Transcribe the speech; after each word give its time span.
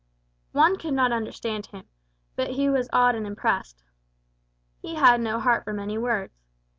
Juan 0.51 0.77
could 0.79 0.95
not 0.95 1.11
understand 1.11 1.67
him, 1.67 1.85
but 2.35 2.49
he 2.53 2.67
was 2.67 2.89
awed 2.91 3.13
and 3.13 3.27
impressed. 3.27 3.83
He 4.81 4.95
had 4.95 5.21
no 5.21 5.39
heart 5.39 5.63
for 5.63 5.73
many 5.73 5.99
words. 5.99 6.41